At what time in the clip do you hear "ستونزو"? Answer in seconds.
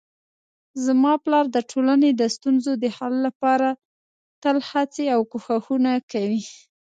2.35-2.71